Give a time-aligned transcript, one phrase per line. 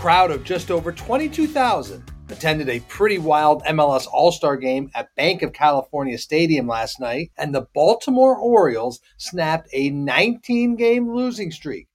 [0.00, 5.42] Crowd of just over 22,000 attended a pretty wild MLS All Star game at Banc
[5.42, 11.86] of California Stadium last night, and the Baltimore Orioles snapped a 19 game losing streak.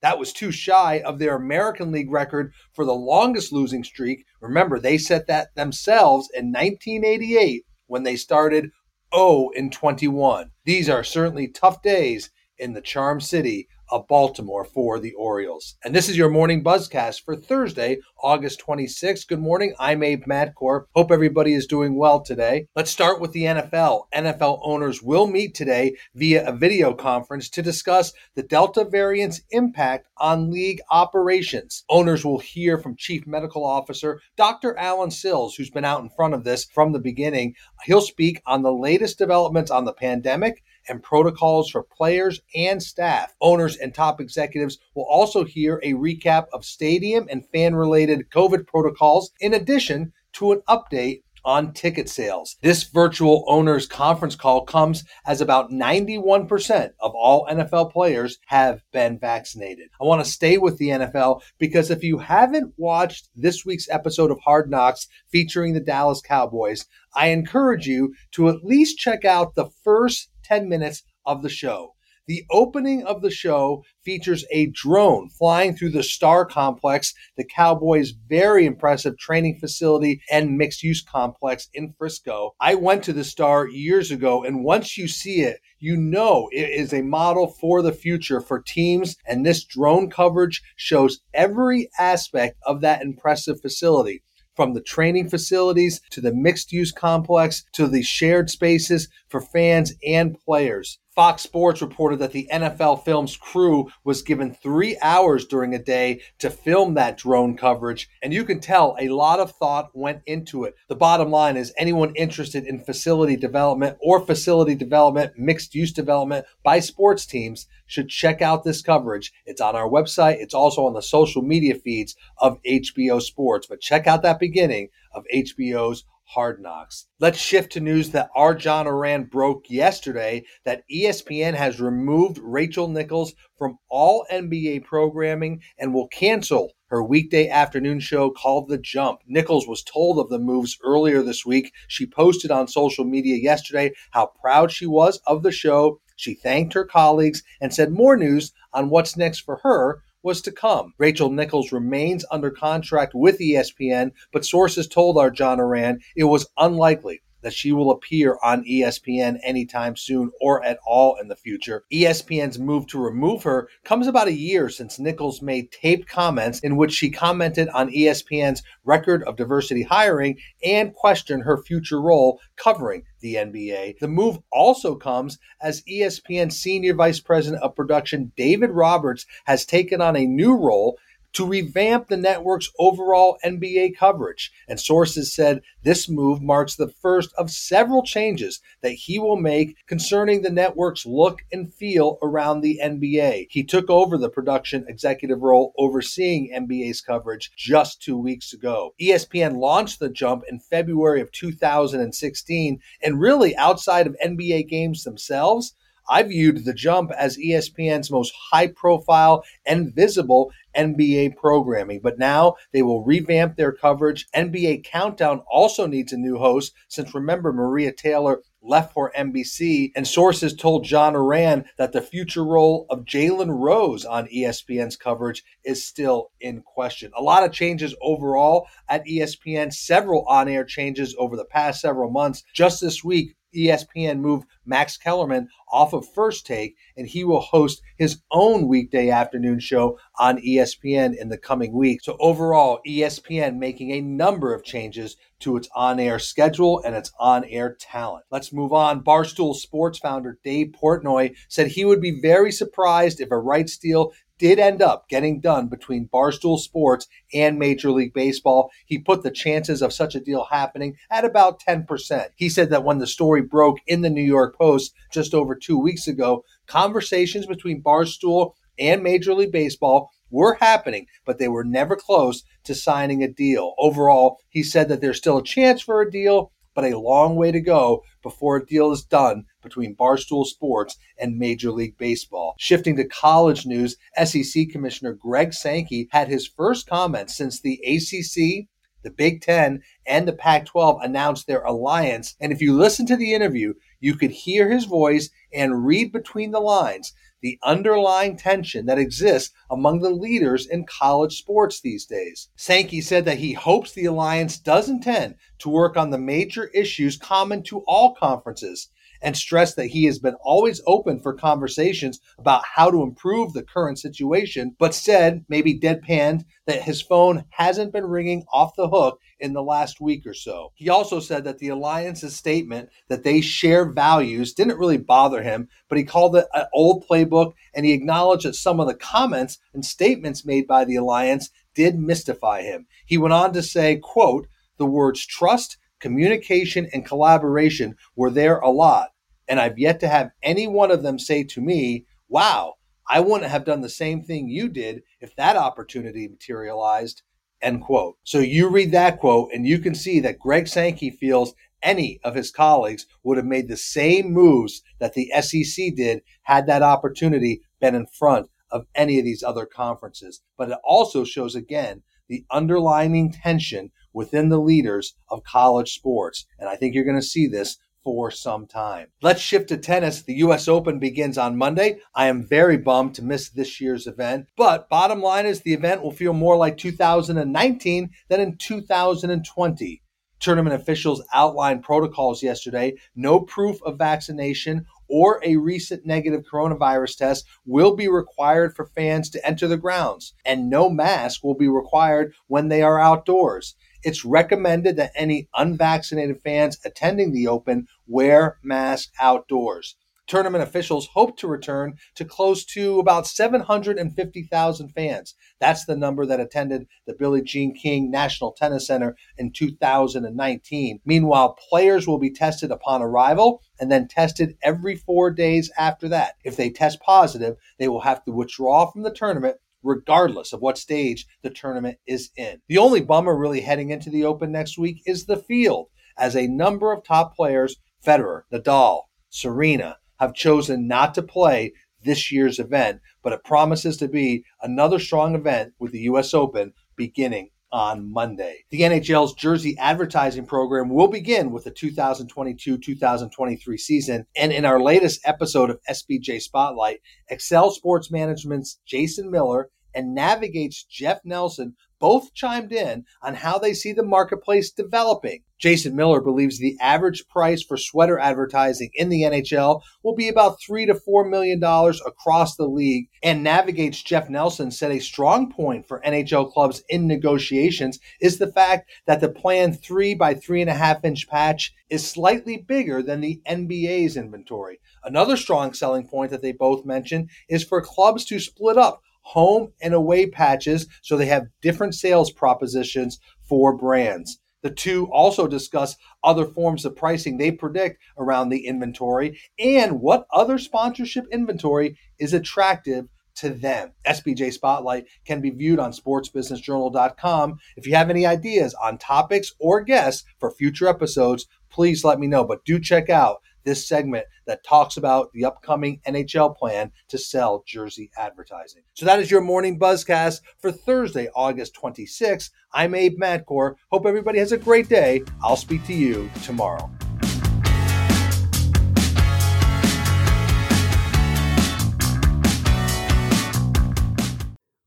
[0.00, 4.24] That was too shy of their American League record for the longest losing streak.
[4.40, 8.72] Remember, they set that themselves in 1988 when they started
[9.14, 10.50] 0 in 21.
[10.64, 15.76] These are certainly tough days in the Charm City of Baltimore for the Orioles.
[15.84, 19.28] And this is your morning buzzcast for Thursday, August 26th.
[19.28, 19.74] Good morning.
[19.78, 20.84] I'm Abe Madkour.
[20.94, 22.68] Hope everybody is doing well today.
[22.74, 24.04] Let's start with the NFL.
[24.14, 30.08] NFL owners will meet today via a video conference to discuss the Delta variant's impact
[30.16, 31.84] on league operations.
[31.90, 34.78] Owners will hear from Chief Medical Officer Dr.
[34.78, 37.54] Allen Sills, who's been out in front of this from the beginning.
[37.84, 43.34] He'll speak on the latest developments on the pandemic and protocols for players and staff.
[43.40, 48.66] Owners and top executives will also hear a recap of stadium and fan related COVID
[48.66, 52.56] protocols, in addition to an update on ticket sales.
[52.62, 59.18] This virtual owners conference call comes as about 91% of all NFL players have been
[59.18, 59.88] vaccinated.
[60.00, 64.30] I want to stay with the NFL because if you haven't watched this week's episode
[64.30, 69.54] of Hard Knocks featuring the Dallas Cowboys, I encourage you to at least check out
[69.54, 71.94] the first 10 minutes of the show.
[72.28, 78.12] The opening of the show features a drone flying through the Star Complex, the Cowboys'
[78.12, 82.52] very impressive training facility and mixed use complex in Frisco.
[82.60, 86.70] I went to the Star years ago, and once you see it, you know it
[86.70, 92.56] is a model for the future for teams, and this drone coverage shows every aspect
[92.64, 94.22] of that impressive facility
[94.54, 99.92] from the training facilities to the mixed use complex to the shared spaces for fans
[100.06, 100.98] and players.
[101.14, 106.22] Fox Sports reported that the NFL Films crew was given three hours during a day
[106.38, 110.64] to film that drone coverage, and you can tell a lot of thought went into
[110.64, 110.74] it.
[110.88, 116.46] The bottom line is anyone interested in facility development or facility development, mixed use development
[116.62, 119.32] by sports teams should check out this coverage.
[119.44, 123.82] It's on our website, it's also on the social media feeds of HBO Sports, but
[123.82, 127.06] check out that beginning of HBO's Hard Knocks.
[127.20, 132.88] Let's shift to news that our John Ourand broke yesterday that ESPN has removed Rachel
[132.88, 139.20] Nichols from all NBA programming and will cancel her weekday afternoon show called The Jump.
[139.26, 141.72] Nichols was told of the moves earlier this week.
[141.88, 146.00] She posted on social media yesterday how proud she was of the show.
[146.16, 150.52] She thanked her colleagues and said more news on what's next for her was to
[150.52, 150.94] come.
[150.98, 156.46] Rachel Nichols remains under contract with ESPN, but sources told our John Ourand it was
[156.56, 161.84] unlikely that she will appear on ESPN anytime soon or at all in the future.
[161.92, 166.76] ESPN's move to remove her comes about a year since Nichols made taped comments in
[166.76, 173.02] which she commented on ESPN's record of diversity hiring and questioned her future role covering
[173.20, 173.98] the NBA.
[173.98, 180.00] The move also comes as ESPN Senior Vice President of Production David Roberts has taken
[180.00, 180.98] on a new role
[181.34, 184.52] to revamp the network's overall NBA coverage.
[184.68, 189.76] And sources said this move marks the first of several changes that he will make
[189.86, 193.46] concerning the network's look and feel around the NBA.
[193.50, 198.94] He took over the production executive role overseeing NBA's coverage just two weeks ago.
[199.00, 205.74] ESPN launched the jump in February of 2016, and really outside of NBA games themselves,
[206.08, 212.54] I viewed the jump as ESPN's most high profile and visible NBA programming, but now
[212.72, 214.26] they will revamp their coverage.
[214.34, 220.06] NBA Countdown also needs a new host since remember Maria Taylor left for NBC, and
[220.06, 225.84] sources told John Ourand that the future role of Jalen Rose on ESPN's coverage is
[225.84, 227.10] still in question.
[227.16, 232.10] A lot of changes overall at ESPN, several on air changes over the past several
[232.10, 232.44] months.
[232.54, 237.82] Just this week, ESPN moved Max Kellerman off of First Take, and he will host
[237.96, 242.02] his own weekday afternoon show on ESPN in the coming week.
[242.02, 247.12] So, overall, ESPN making a number of changes to its on air schedule and its
[247.18, 248.24] on air talent.
[248.30, 249.02] Let's move on.
[249.02, 254.12] Barstool Sports founder Dave Portnoy said he would be very surprised if a rights deal
[254.42, 258.72] did end up getting done between Barstool Sports and Major League Baseball.
[258.86, 262.26] He put the chances of such a deal happening at about 10%.
[262.34, 265.78] He said that when the story broke in the New York Post just over two
[265.78, 271.94] weeks ago, conversations between Barstool and Major League Baseball were happening, but they were never
[271.94, 273.74] close to signing a deal.
[273.78, 277.52] Overall, he said that there's still a chance for a deal, but a long way
[277.52, 282.54] to go before a deal is done between Barstool Sports and Major League Baseball.
[282.58, 288.68] Shifting to college news, SEC Commissioner Greg Sankey had his first comments since the ACC
[289.02, 292.36] the Big Ten and the Pac 12 announced their alliance.
[292.40, 296.52] And if you listen to the interview, you could hear his voice and read between
[296.52, 302.48] the lines the underlying tension that exists among the leaders in college sports these days.
[302.54, 307.16] Sankey said that he hopes the alliance does intend to work on the major issues
[307.16, 308.88] common to all conferences
[309.22, 313.62] and stressed that he has been always open for conversations about how to improve the
[313.62, 319.20] current situation, but said, maybe deadpanned, that his phone hasn't been ringing off the hook
[319.40, 320.72] in the last week or so.
[320.74, 325.68] He also said that the alliance's statement that they share values didn't really bother him,
[325.88, 329.58] but he called it an old playbook and he acknowledged that some of the comments
[329.74, 332.86] and statements made by the alliance did mystify him.
[333.06, 334.46] He went on to say, quote,
[334.78, 339.11] the words trust, communication, and collaboration were there a lot.
[339.52, 342.76] And I've yet to have any one of them say to me, wow,
[343.06, 347.20] I wouldn't have done the same thing you did if that opportunity materialized.
[347.60, 348.16] End quote.
[348.24, 351.52] So you read that quote and you can see that Greg Sankey feels
[351.82, 356.66] any of his colleagues would have made the same moves that the SEC did had
[356.66, 360.40] that opportunity been in front of any of these other conferences.
[360.56, 366.46] But it also shows again the underlying tension within the leaders of college sports.
[366.58, 369.08] And I think you're going to see this for some time.
[369.20, 370.22] Let's shift to tennis.
[370.22, 371.98] The US Open begins on Monday.
[372.14, 376.02] I am very bummed to miss this year's event, but bottom line is the event
[376.02, 380.02] will feel more like 2019 than in 2020.
[380.40, 382.96] Tournament officials outlined protocols yesterday.
[383.14, 389.30] No proof of vaccination or a recent negative coronavirus test will be required for fans
[389.30, 393.76] to enter the grounds, and no mask will be required when they are outdoors.
[394.02, 399.96] It's recommended that any unvaccinated fans attending the Open wear masks outdoors.
[400.28, 405.34] Tournament officials hope to return to close to about 750,000 fans.
[405.60, 411.00] That's the number that attended the Billie Jean King National Tennis Center in 2019.
[411.04, 416.34] Meanwhile, players will be tested upon arrival and then tested every four days after that.
[416.44, 420.78] If they test positive, they will have to withdraw from the tournament regardless of what
[420.78, 422.60] stage the tournament is in.
[422.68, 426.46] The only bummer really heading into the Open next week is the field, as a
[426.46, 431.72] number of top players, Federer, Nadal, Serena, have chosen not to play
[432.04, 436.34] this year's event, but it promises to be another strong event with the U.S.
[436.34, 438.64] Open beginning on Monday.
[438.70, 444.26] The NHL's jersey advertising program will begin with the 2022 2023 season.
[444.36, 450.84] And in our latest episode of SBJ Spotlight, Excel Sports Management's Jason Miller and Navigate's
[450.84, 455.44] Jeff Nelson both chimed in on how they see the marketplace developing.
[455.60, 460.60] Jason Miller believes the average price for sweater advertising in the NHL will be about
[460.60, 463.06] three to four million dollars across the league.
[463.22, 468.50] And Navigate's Jeff Nelson said a strong point for NHL clubs in negotiations is the
[468.50, 473.00] fact that the planned three by three and a half inch patch is slightly bigger
[473.00, 474.80] than the NBA's inventory.
[475.04, 479.72] Another strong selling point that they both mentioned is for clubs to split up home
[479.80, 484.38] and away patches so they have different sales propositions for brands.
[484.62, 490.26] The two also discuss other forms of pricing they predict around the inventory and what
[490.32, 493.92] other sponsorship inventory is attractive to them.
[494.06, 497.58] SBJ Spotlight can be viewed on sportsbusinessjournal.com.
[497.76, 502.26] If you have any ideas on topics or guests for future episodes, please let me
[502.26, 502.44] know.
[502.44, 507.62] But do check out this segment that talks about the upcoming NHL plan to sell
[507.66, 508.82] jersey advertising.
[508.94, 512.50] So that is your morning buzzcast for Thursday, August 26th.
[512.72, 513.74] I'm Abe Madkour.
[513.90, 515.22] Hope everybody has a great day.
[515.42, 516.90] I'll speak to you tomorrow.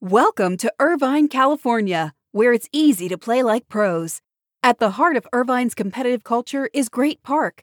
[0.00, 4.20] Welcome to Irvine, California, where it's easy to play like pros.
[4.62, 7.62] At the heart of Irvine's competitive culture is Great Park